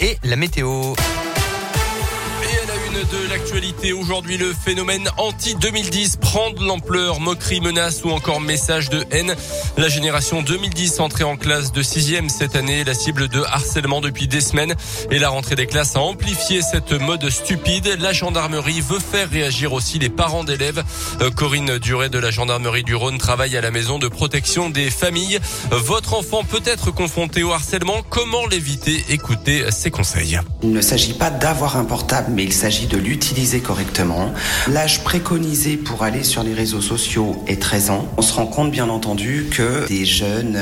Et 0.00 0.18
la 0.24 0.36
météo 0.36 0.94
de 3.10 3.30
l'actualité. 3.30 3.92
Aujourd'hui, 3.92 4.36
le 4.36 4.52
phénomène 4.52 5.08
anti-2010 5.16 6.18
prend 6.18 6.50
de 6.50 6.64
l'ampleur. 6.64 7.20
Moquerie, 7.20 7.60
menace 7.60 8.02
ou 8.04 8.10
encore 8.10 8.40
message 8.40 8.90
de 8.90 9.04
haine. 9.10 9.34
La 9.76 9.88
génération 9.88 10.42
2010 10.42 11.00
entrée 11.00 11.24
en 11.24 11.36
classe 11.36 11.72
de 11.72 11.82
6e 11.82 12.28
cette 12.28 12.56
année, 12.56 12.84
la 12.84 12.94
cible 12.94 13.28
de 13.28 13.42
harcèlement 13.42 14.00
depuis 14.00 14.28
des 14.28 14.40
semaines. 14.40 14.74
Et 15.10 15.18
la 15.18 15.28
rentrée 15.28 15.54
des 15.54 15.66
classes 15.66 15.96
a 15.96 16.00
amplifié 16.00 16.62
cette 16.62 16.92
mode 16.92 17.28
stupide. 17.30 17.96
La 18.00 18.12
gendarmerie 18.12 18.80
veut 18.80 19.00
faire 19.00 19.30
réagir 19.30 19.72
aussi 19.72 19.98
les 19.98 20.08
parents 20.08 20.44
d'élèves. 20.44 20.82
Euh, 21.20 21.30
Corinne 21.30 21.78
Duré 21.78 22.08
de 22.08 22.18
la 22.18 22.30
gendarmerie 22.30 22.84
du 22.84 22.94
Rhône 22.94 23.18
travaille 23.18 23.56
à 23.56 23.60
la 23.60 23.70
maison 23.70 23.98
de 23.98 24.08
protection 24.08 24.70
des 24.70 24.90
familles. 24.90 25.38
Votre 25.70 26.14
enfant 26.14 26.44
peut 26.44 26.62
être 26.64 26.90
confronté 26.90 27.42
au 27.42 27.52
harcèlement. 27.52 28.02
Comment 28.08 28.46
l'éviter? 28.46 29.04
Écoutez 29.10 29.70
ses 29.70 29.90
conseils. 29.90 30.40
Il 30.62 30.72
ne 30.72 30.80
s'agit 30.80 31.14
pas 31.14 31.30
d'avoir 31.30 31.76
un 31.76 31.84
portable, 31.84 32.32
mais 32.32 32.44
il 32.44 32.52
s'agit 32.52 32.86
de 32.86 32.95
l'utiliser 32.98 33.60
correctement. 33.60 34.32
L'âge 34.68 35.04
préconisé 35.04 35.76
pour 35.76 36.02
aller 36.02 36.22
sur 36.22 36.42
les 36.42 36.54
réseaux 36.54 36.80
sociaux 36.80 37.42
est 37.46 37.60
13 37.60 37.90
ans. 37.90 38.08
On 38.16 38.22
se 38.22 38.32
rend 38.32 38.46
compte 38.46 38.70
bien 38.70 38.88
entendu 38.88 39.46
que 39.50 39.86
des 39.88 40.04
jeunes 40.04 40.58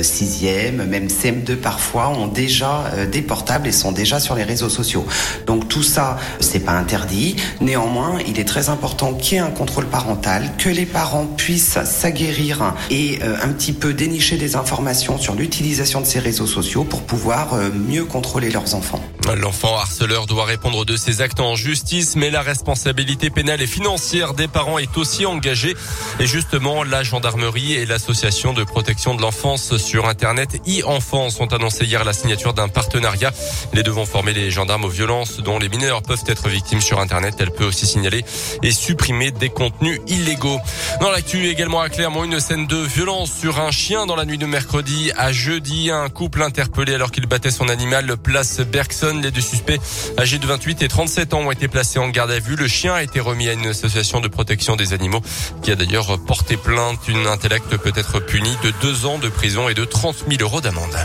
6e, 0.00 0.80
euh, 0.80 0.86
même 0.86 1.08
CM2 1.08 1.56
parfois, 1.56 2.08
ont 2.08 2.26
déjà 2.26 2.86
euh, 2.94 3.06
des 3.06 3.22
portables 3.22 3.68
et 3.68 3.72
sont 3.72 3.92
déjà 3.92 4.20
sur 4.20 4.34
les 4.34 4.42
réseaux 4.42 4.68
sociaux. 4.68 5.06
Donc 5.46 5.68
tout 5.68 5.82
ça, 5.82 6.18
c'est 6.40 6.60
pas 6.60 6.72
interdit. 6.72 7.36
Néanmoins, 7.60 8.18
il 8.26 8.38
est 8.38 8.44
très 8.44 8.68
important 8.68 9.14
qu'il 9.14 9.34
y 9.34 9.40
ait 9.40 9.44
un 9.44 9.50
contrôle 9.50 9.86
parental, 9.86 10.50
que 10.58 10.68
les 10.68 10.86
parents 10.86 11.26
puissent 11.26 11.78
s'aguerrir 11.84 12.74
et 12.90 13.18
euh, 13.22 13.36
un 13.42 13.48
petit 13.48 13.72
peu 13.72 13.92
dénicher 13.92 14.36
des 14.36 14.56
informations 14.56 15.18
sur 15.18 15.34
l'utilisation 15.34 16.00
de 16.00 16.06
ces 16.06 16.18
réseaux 16.18 16.46
sociaux 16.46 16.84
pour 16.84 17.02
pouvoir 17.02 17.56
mieux 17.72 18.04
contrôler 18.04 18.50
leurs 18.50 18.74
enfants. 18.74 19.00
L'enfant 19.34 19.76
harceleur 19.76 20.26
doit 20.26 20.44
répondre 20.44 20.84
de 20.84 20.96
ses 20.96 21.20
actes 21.20 21.40
en 21.40 21.56
justice, 21.56 22.14
mais 22.16 22.30
la 22.30 22.42
responsabilité 22.42 23.28
pénale 23.28 23.60
et 23.60 23.66
financière 23.66 24.34
des 24.34 24.46
parents 24.46 24.78
est 24.78 24.96
aussi 24.96 25.26
engagée. 25.26 25.74
Et 26.20 26.26
justement, 26.26 26.84
la 26.84 27.02
gendarmerie 27.02 27.74
et 27.74 27.86
l'association 27.86 28.52
de 28.52 28.62
protection 28.62 29.14
de 29.14 29.22
l'enfance 29.22 29.76
sur 29.78 30.08
Internet 30.08 30.60
e-enfance 30.66 31.40
ont 31.40 31.46
annoncé 31.46 31.84
hier 31.84 32.04
la 32.04 32.12
signature 32.12 32.54
d'un 32.54 32.68
partenariat. 32.68 33.32
Les 33.72 33.82
deux 33.82 33.90
vont 33.90 34.06
former 34.06 34.32
les 34.32 34.50
gendarmes 34.50 34.84
aux 34.84 34.88
violences 34.88 35.38
dont 35.38 35.58
les 35.58 35.68
mineurs 35.68 36.02
peuvent 36.02 36.24
être 36.26 36.48
victimes 36.48 36.80
sur 36.80 37.00
Internet. 37.00 37.34
Elle 37.38 37.50
peut 37.50 37.64
aussi 37.64 37.86
signaler 37.86 38.24
et 38.62 38.70
supprimer 38.70 39.32
des 39.32 39.48
contenus 39.48 40.00
illégaux. 40.06 40.60
Dans 41.00 41.10
l'actu 41.10 41.48
également 41.48 41.80
à 41.80 41.88
Clermont, 41.88 42.24
une 42.24 42.40
scène 42.40 42.66
de 42.66 42.76
violence 42.76 43.32
sur 43.32 43.60
un 43.60 43.70
chien 43.70 44.06
dans 44.06 44.16
la 44.16 44.24
nuit 44.24 44.38
de 44.38 44.46
mercredi 44.46 45.10
à 45.16 45.32
jeudi. 45.32 45.90
Un 45.90 46.08
couple 46.08 46.42
interpellé 46.42 46.94
alors 46.94 47.10
qu'il 47.10 47.26
battait 47.26 47.50
son 47.50 47.68
animal 47.68 48.16
place 48.16 48.60
Bergson. 48.60 49.15
Les 49.22 49.30
deux 49.30 49.40
suspects 49.40 49.80
âgés 50.18 50.38
de 50.38 50.46
28 50.46 50.82
et 50.82 50.88
37 50.88 51.34
ans 51.34 51.40
ont 51.40 51.50
été 51.50 51.68
placés 51.68 51.98
en 51.98 52.08
garde 52.08 52.30
à 52.30 52.38
vue. 52.38 52.56
Le 52.56 52.68
chien 52.68 52.94
a 52.94 53.02
été 53.02 53.20
remis 53.20 53.48
à 53.48 53.52
une 53.52 53.66
association 53.66 54.20
de 54.20 54.28
protection 54.28 54.76
des 54.76 54.92
animaux 54.92 55.22
qui 55.62 55.70
a 55.70 55.74
d'ailleurs 55.74 56.18
porté 56.18 56.56
plainte. 56.56 57.08
Une 57.08 57.26
intellect 57.26 57.76
peut 57.76 57.92
être 57.94 58.20
punie 58.20 58.56
de 58.62 58.72
deux 58.82 59.06
ans 59.06 59.18
de 59.18 59.28
prison 59.28 59.68
et 59.68 59.74
de 59.74 59.84
30 59.84 60.24
000 60.28 60.42
euros 60.42 60.60
d'amende. 60.60 60.96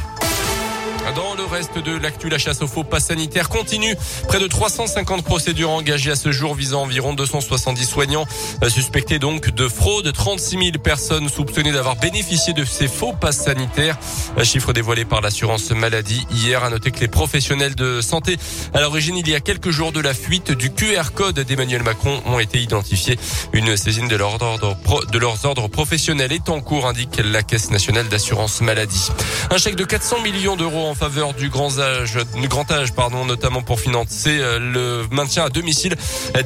Dans 1.16 1.33
le 1.35 1.44
reste 1.44 1.77
de 1.77 1.97
l'actu, 1.97 2.30
la 2.30 2.38
chasse 2.38 2.61
aux 2.61 2.67
faux 2.67 2.83
pas 2.83 2.99
sanitaires 2.99 3.49
continue. 3.49 3.95
Près 4.27 4.39
de 4.39 4.47
350 4.47 5.23
procédures 5.23 5.71
engagées 5.71 6.11
à 6.11 6.16
ce 6.16 6.31
jour 6.31 6.53
visant 6.53 6.83
environ 6.83 7.13
270 7.13 7.85
soignants 7.85 8.25
euh, 8.63 8.69
suspectés 8.69 9.19
donc 9.19 9.49
de 9.49 9.67
fraude. 9.67 10.11
36 10.13 10.57
000 10.57 10.72
personnes 10.83 11.27
soupçonnées 11.27 11.72
d'avoir 11.72 11.95
bénéficié 11.97 12.53
de 12.53 12.63
ces 12.63 12.88
faux 12.88 13.13
passes 13.13 13.44
sanitaires. 13.44 13.97
Un 14.38 14.44
chiffre 14.44 14.73
dévoilé 14.73 15.03
par 15.03 15.22
l'assurance 15.22 15.72
maladie 15.72 16.25
hier. 16.31 16.63
À 16.63 16.69
noter 16.69 16.91
que 16.91 16.99
les 16.99 17.07
professionnels 17.07 17.75
de 17.75 17.99
santé 17.99 18.38
à 18.73 18.79
l'origine 18.79 19.17
il 19.17 19.27
y 19.27 19.35
a 19.35 19.39
quelques 19.39 19.72
jours 19.72 19.91
de 19.91 19.99
la 19.99 20.13
fuite 20.13 20.52
du 20.52 20.72
QR 20.72 21.11
code 21.13 21.39
d'Emmanuel 21.39 21.83
Macron 21.83 22.22
ont 22.25 22.39
été 22.39 22.59
identifiés. 22.61 23.17
Une 23.53 23.75
saisine 23.75 24.07
de, 24.07 24.17
de 24.17 25.17
leurs 25.17 25.45
ordres 25.45 25.68
professionnels 25.68 26.31
est 26.31 26.47
en 26.47 26.62
cours, 26.62 26.88
indique 26.88 27.19
la 27.23 27.41
Caisse 27.44 27.72
nationale 27.72 28.07
d'assurance 28.07 28.62
maladie. 28.62 29.09
Un 29.50 29.57
chèque 29.57 29.75
de 29.75 29.83
400 29.83 30.22
millions 30.22 30.56
d'euros 30.56 30.91
en 30.91 30.96
faveur 30.96 31.34
du 31.34 31.50
grand 31.50 31.79
âge, 31.79 32.18
du 32.35 32.50
grand 32.50 32.69
âge, 32.69 32.91
pardon, 32.91 33.24
notamment 33.24 33.62
pour 33.62 33.79
financer 33.79 34.40
euh, 34.40 34.59
le 34.59 35.07
maintien 35.09 35.46
à 35.46 35.50
domicile 35.50 35.96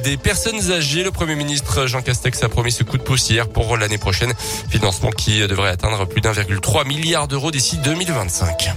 des 0.04 0.16
personnes 0.16 0.70
âgées. 0.70 1.02
Le 1.02 1.10
Premier 1.10 1.34
ministre 1.34 1.86
Jean 1.86 2.00
Castex 2.00 2.44
a 2.44 2.48
promis 2.48 2.70
ce 2.70 2.84
coup 2.84 2.96
de 2.96 3.02
poussière 3.02 3.48
pour 3.48 3.76
l'année 3.76 3.98
prochaine. 3.98 4.32
Financement 4.70 5.10
qui 5.10 5.40
devrait 5.48 5.70
atteindre 5.70 6.06
plus 6.06 6.20
d'1,3 6.20 6.86
milliard 6.86 7.26
d'euros 7.26 7.50
d'ici 7.50 7.76
2025. 7.78 8.70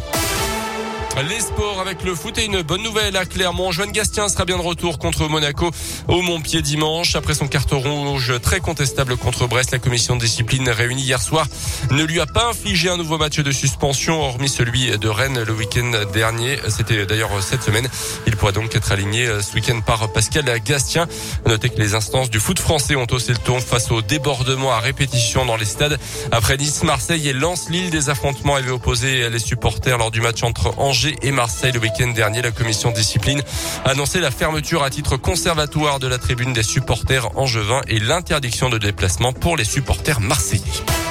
Les 1.18 1.42
sports 1.42 1.82
avec 1.82 2.04
le 2.04 2.16
foot 2.16 2.38
et 2.38 2.46
une 2.46 2.62
bonne 2.62 2.82
nouvelle 2.82 3.18
à 3.18 3.26
Clermont. 3.26 3.74
Joanne 3.74 3.92
Gastien 3.92 4.30
sera 4.30 4.46
bien 4.46 4.58
de 4.58 4.62
retour 4.62 5.00
contre 5.00 5.28
Monaco 5.28 5.70
au 6.08 6.22
Montpied 6.22 6.62
dimanche. 6.62 7.16
Après 7.16 7.34
son 7.34 7.48
carton 7.48 7.80
rouge 7.80 8.40
très 8.42 8.62
contestable 8.62 9.18
contre 9.18 9.46
Brest, 9.46 9.72
la 9.72 9.80
commission 9.80 10.16
de 10.16 10.22
discipline 10.22 10.70
réunie 10.70 11.02
hier 11.02 11.22
soir 11.22 11.46
ne 11.92 12.04
lui 12.04 12.22
a 12.22 12.26
pas 12.26 12.48
infligé 12.48 12.90
un 12.90 12.96
nouveau 12.96 13.18
match 13.18 13.38
de 13.40 13.52
suspension, 13.52 14.22
hormis 14.22 14.48
celui 14.48 14.98
de 14.98 15.08
Rennes 15.10 15.44
le 15.44 15.54
week-end 15.54 15.92
dernier. 16.14 16.58
C'était 16.70 17.06
d'ailleurs 17.06 17.32
cette 17.42 17.64
semaine. 17.64 17.90
Il 18.26 18.38
pourra 18.38 18.54
donc 18.54 18.74
être 18.74 18.92
aligné 18.94 19.28
ce 19.42 19.54
week-end 19.56 19.82
par 19.82 20.14
Pascal 20.14 20.46
Gastien. 20.64 21.06
Notez 21.46 21.70
que 21.70 21.82
les 21.82 21.96
instances 21.96 22.30
du 22.30 22.40
foot 22.40 22.60
français 22.60 22.96
ont 22.96 23.08
haussé 23.12 23.34
le 23.34 23.40
ton 23.40 23.60
face 23.60 23.92
au 23.92 24.02
débordement 24.02 24.72
à 24.72 24.80
répétition 24.80 25.46
dans 25.46 25.58
les 25.58 25.66
stades. 25.66 26.00
Après 26.32 26.56
Nice, 26.56 26.82
Marseille 26.84 27.28
et 27.28 27.34
Lens, 27.34 27.70
Lille, 27.70 27.90
des 27.90 28.10
affrontements 28.10 28.56
avaient 28.56 28.72
opposé 28.72 29.30
les 29.30 29.40
supporters 29.40 29.98
lors 29.98 30.12
du 30.12 30.22
match 30.22 30.44
entre 30.44 30.74
Angers 30.78 30.99
et 31.22 31.32
Marseille 31.32 31.72
le 31.72 31.80
week-end 31.80 32.08
dernier. 32.08 32.42
La 32.42 32.52
commission 32.52 32.90
de 32.92 32.96
discipline 32.96 33.42
a 33.86 33.92
annoncé 33.92 34.20
la 34.20 34.32
fermeture 34.32 34.84
à 34.84 34.90
titre 34.90 35.18
conservatoire 35.18 36.00
de 36.00 36.08
la 36.08 36.18
tribune 36.18 36.54
des 36.54 36.64
supporters 36.64 37.38
angevins 37.38 37.82
et 37.88 38.00
l'interdiction 38.00 38.70
de 38.70 38.78
déplacement 38.78 39.34
pour 39.34 39.56
les 39.56 39.66
supporters 39.66 40.20
marseillais. 40.20 41.09